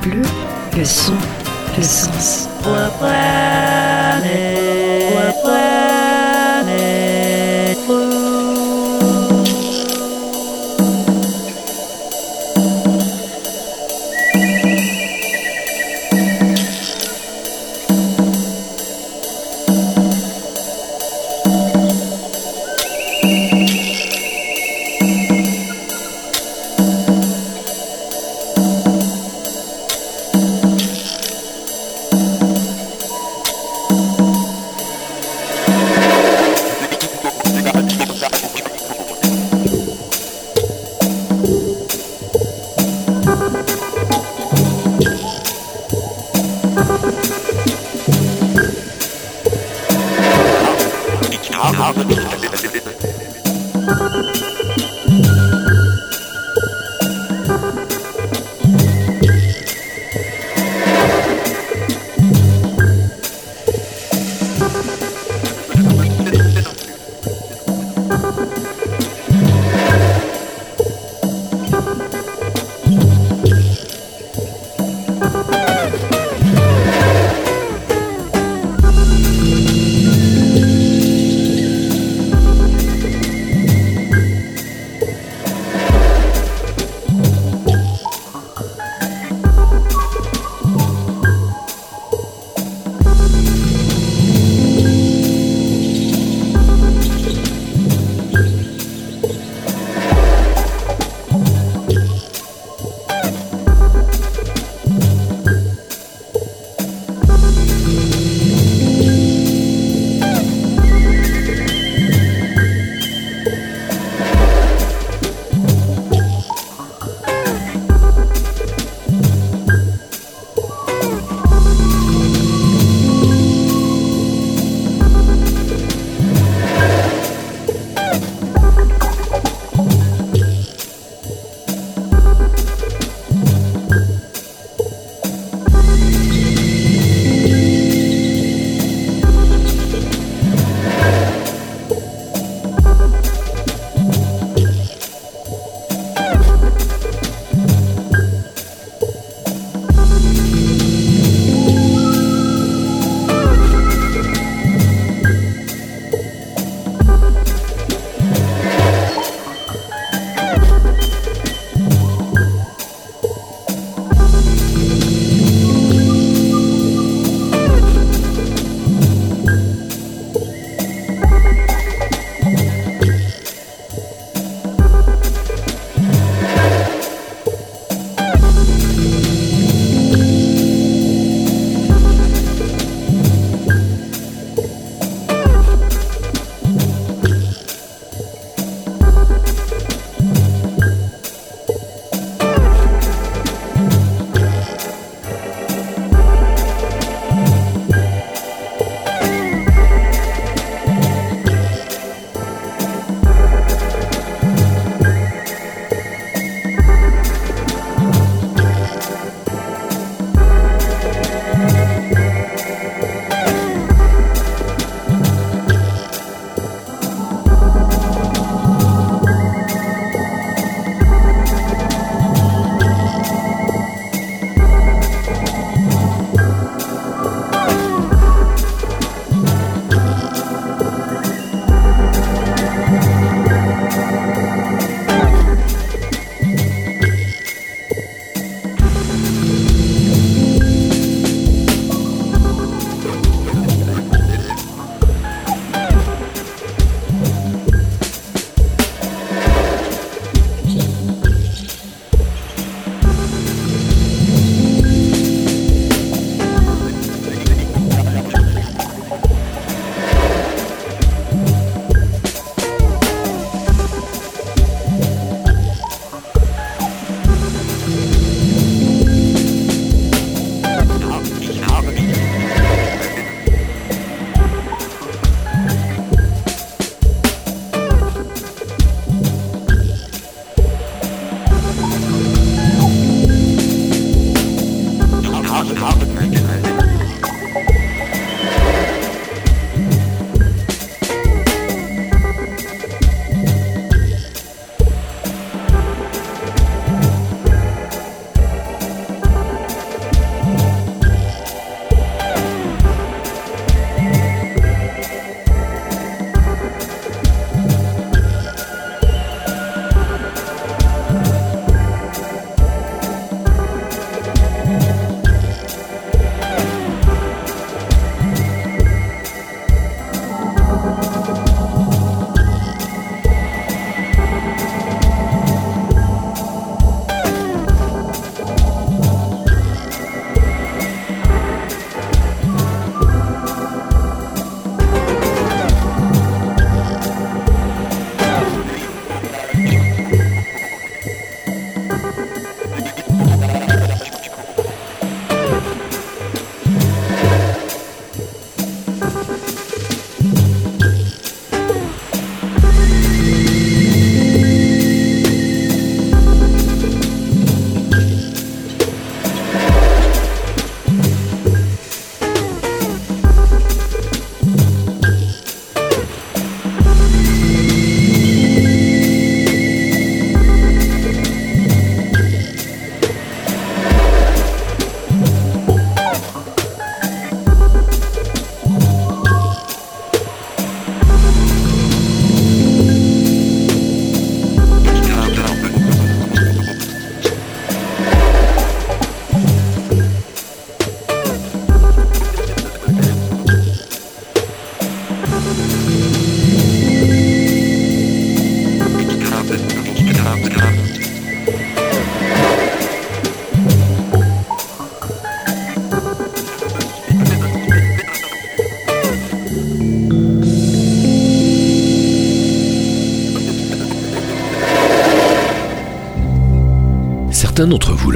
[0.06, 1.14] Le son,
[1.76, 2.48] le sens.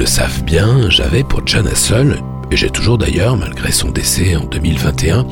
[0.01, 2.17] Le savent bien, j'avais pour John Hassel,
[2.49, 5.27] et j'ai toujours d'ailleurs, malgré son décès en 2021,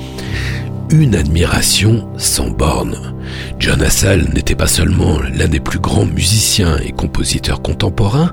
[0.91, 3.16] une admiration sans borne.
[3.58, 8.32] John Hassel n'était pas seulement l'un des plus grands musiciens et compositeurs contemporains,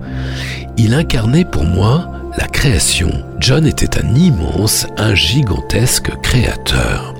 [0.76, 3.10] il incarnait pour moi la création.
[3.40, 7.14] John était un immense, un gigantesque créateur.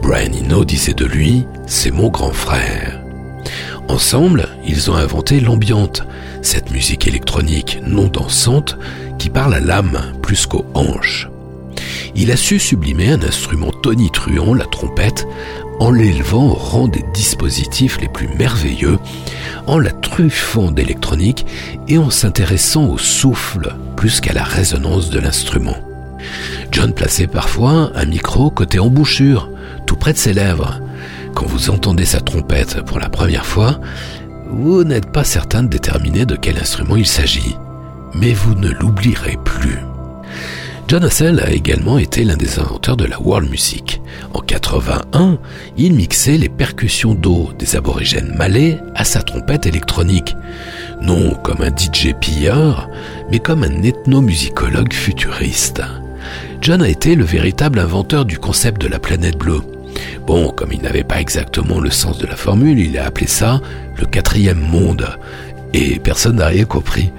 [0.00, 2.98] Brian Eno disait de lui, c'est mon grand frère.
[3.88, 6.02] Ensemble, ils ont inventé l'ambiante,
[6.44, 8.76] cette musique électronique non dansante
[9.18, 11.28] qui parle à l'âme plus qu'aux hanches.
[12.14, 15.26] Il a su sublimer un instrument tonitruant, la trompette,
[15.80, 18.98] en l'élevant au rang des dispositifs les plus merveilleux,
[19.66, 21.46] en la truffant d'électronique
[21.88, 25.76] et en s'intéressant au souffle plus qu'à la résonance de l'instrument.
[26.70, 29.50] John plaçait parfois un micro côté embouchure,
[29.86, 30.80] tout près de ses lèvres.
[31.34, 33.80] Quand vous entendez sa trompette pour la première fois,
[34.46, 37.56] vous n'êtes pas certain de déterminer de quel instrument il s'agit,
[38.14, 39.78] mais vous ne l'oublierez plus.
[40.86, 44.02] John Hassell a également été l'un des inventeurs de la world music.
[44.34, 45.38] En 81,
[45.78, 50.36] il mixait les percussions d'eau des aborigènes malais à sa trompette électronique.
[51.00, 52.90] Non comme un DJ pilleur,
[53.30, 55.82] mais comme un ethnomusicologue futuriste.
[56.60, 59.62] John a été le véritable inventeur du concept de la planète bleue.
[60.26, 63.60] Bon, comme il n'avait pas exactement le sens de la formule, il a appelé ça
[63.96, 65.06] le quatrième monde.
[65.72, 67.10] Et personne n'a rien compris.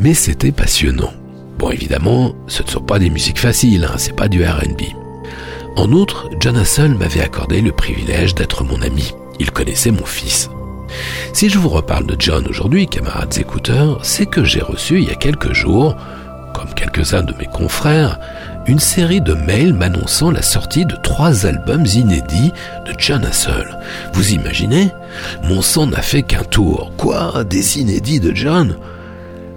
[0.00, 1.12] Mais c'était passionnant.
[1.58, 4.82] Bon, évidemment, ce ne sont pas des musiques faciles, hein, c'est pas du RB.
[5.76, 9.12] En outre, John Hassel m'avait accordé le privilège d'être mon ami.
[9.40, 10.50] Il connaissait mon fils.
[11.32, 15.12] Si je vous reparle de John aujourd'hui, camarades écouteurs, c'est que j'ai reçu il y
[15.12, 15.96] a quelques jours,
[16.54, 18.20] comme quelques-uns de mes confrères,
[18.66, 22.52] une série de mails m'annonçant la sortie de trois albums inédits
[22.86, 23.78] de John Hassel.
[24.14, 24.90] Vous imaginez?
[25.44, 26.92] Mon sang n'a fait qu'un tour.
[26.96, 27.44] Quoi?
[27.44, 28.76] Des inédits de John?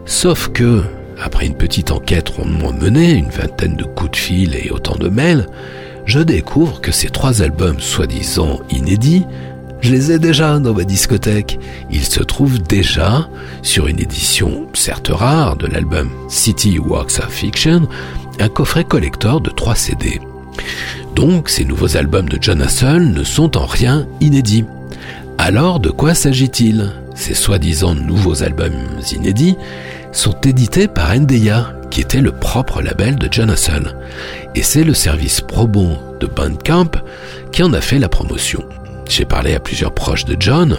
[0.05, 0.83] Sauf que,
[1.21, 5.09] après une petite enquête rondement menée, une vingtaine de coups de fil et autant de
[5.09, 5.47] mails,
[6.05, 9.25] je découvre que ces trois albums soi-disant inédits,
[9.81, 11.59] je les ai déjà dans ma discothèque.
[11.91, 13.29] Ils se trouvent déjà
[13.61, 17.87] sur une édition certes rare de l'album City Walks of Fiction,
[18.39, 20.19] un coffret collector de 3 CD.
[21.15, 24.65] Donc ces nouveaux albums de John Hassel ne sont en rien inédits.
[25.37, 26.91] Alors de quoi s'agit-il?
[27.15, 28.77] Ces soi-disant nouveaux albums
[29.11, 29.57] inédits
[30.11, 33.95] sont édités par NDA, qui était le propre label de John Hassel.
[34.55, 36.91] Et c'est le service Probon de Bandcamp
[37.51, 38.63] qui en a fait la promotion.
[39.09, 40.77] J'ai parlé à plusieurs proches de John.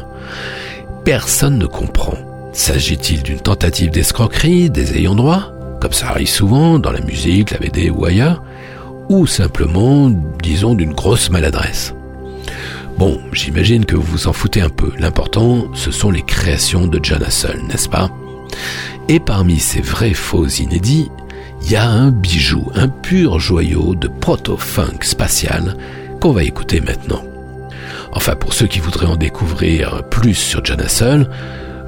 [1.05, 2.15] Personne ne comprend.
[2.53, 7.59] S'agit-il d'une tentative d'escroquerie des ayants droit, comme ça arrive souvent dans la musique, la
[7.59, 8.43] BD ou ailleurs,
[9.09, 10.11] ou simplement,
[10.43, 11.95] disons, d'une grosse maladresse
[12.99, 14.91] Bon, j'imagine que vous vous en foutez un peu.
[14.99, 18.11] L'important, ce sont les créations de John Hassel, n'est-ce pas?
[19.09, 21.09] Et parmi ces vrais faux inédits,
[21.63, 25.77] il y a un bijou, un pur joyau de proto-funk spatial
[26.21, 27.23] qu'on va écouter maintenant.
[28.13, 31.29] Enfin, pour ceux qui voudraient en découvrir plus sur John Hassel,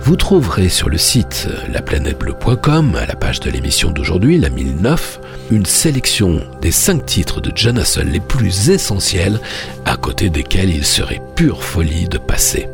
[0.02, 5.20] vous trouverez sur le site laplanètebleu.com, à la page de l'émission d'aujourd'hui, la 1009,
[5.50, 9.40] une sélection des cinq titres de John Hassel les plus essentiels,
[9.84, 12.68] à côté desquels il serait pure folie de passer.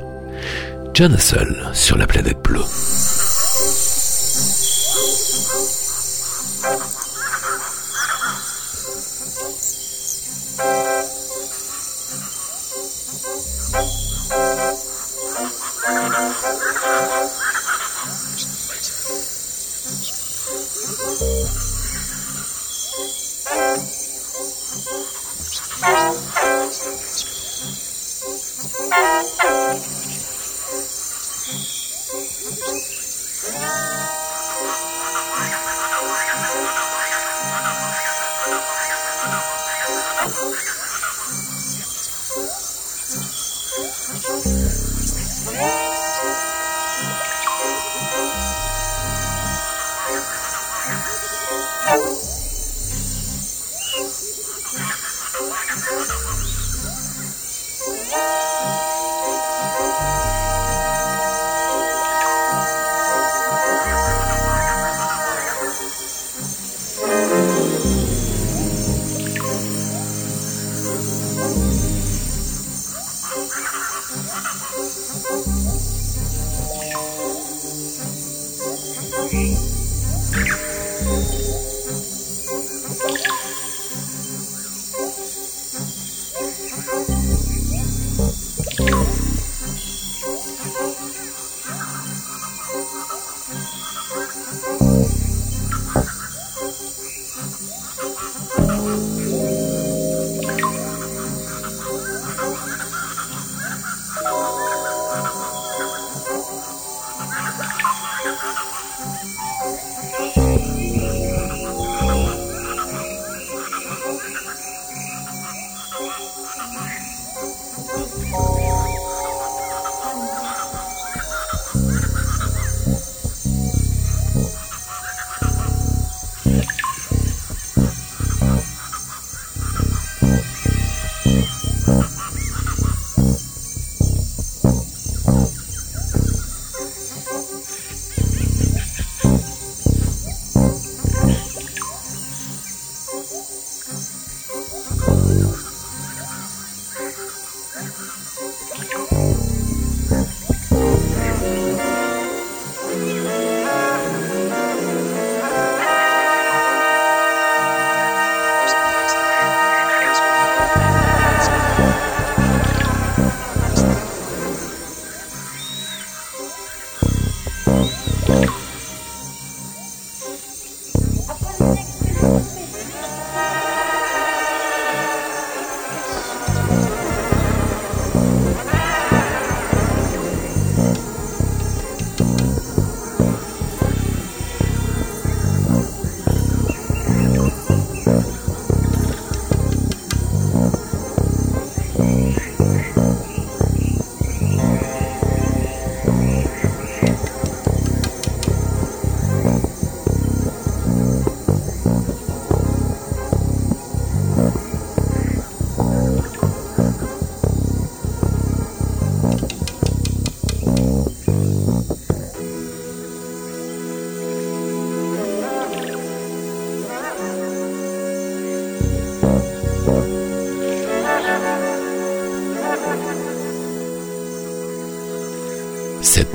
[0.95, 3.26] John Hassel sur la planète bleue.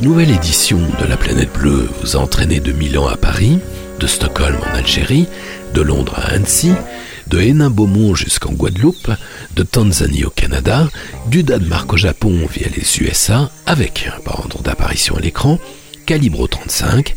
[0.01, 3.59] Nouvelle édition de La Planète Bleue vous a entraîné de Milan à Paris,
[3.99, 5.27] de Stockholm en Algérie,
[5.75, 6.71] de Londres à Annecy,
[7.27, 9.11] de Hénin-Beaumont jusqu'en Guadeloupe,
[9.55, 10.89] de Tanzanie au Canada,
[11.27, 15.59] du Danemark au Japon via les USA, avec, par ordre d'apparition à l'écran,
[16.07, 17.15] Calibro 35,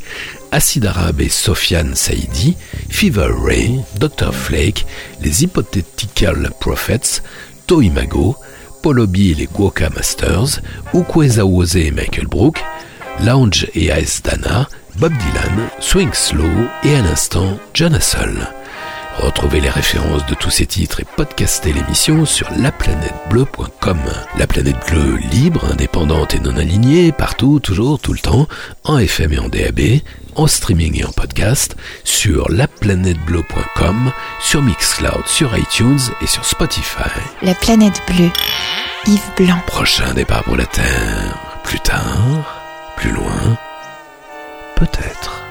[0.52, 2.54] Acid Arabe et Sofiane Saïdi,
[2.90, 4.34] Fever Ray, Dr.
[4.34, 4.84] Flake,
[5.22, 7.22] les Hypothetical Prophets,
[7.66, 8.36] Toimago,
[8.82, 10.60] Polobi et les Guoka Masters,
[10.92, 12.62] Ukweza Wose et Michael Brook,
[13.22, 16.50] Lounge et Ice Dana, Bob Dylan, Swing Slow
[16.82, 18.48] et à l'instant John Hassel.
[19.18, 23.98] Retrouvez les références de tous ces titres et podcastez l'émission sur laplanètebleu.com.
[24.36, 28.48] La planète bleue libre, indépendante et non alignée, partout, toujours, tout le temps,
[28.82, 30.00] en FM et en DAB,
[30.34, 37.10] en streaming et en podcast, sur laplanètebleu.com, sur Mixcloud, sur iTunes et sur Spotify.
[37.42, 38.30] La planète bleue.
[39.06, 39.60] Yves Blanc.
[39.66, 41.38] Prochain départ pour la Terre.
[41.62, 42.63] Plus tard,
[42.96, 43.56] plus loin,
[44.76, 45.42] peut-être.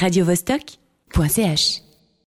[0.00, 1.89] radiovostok.ch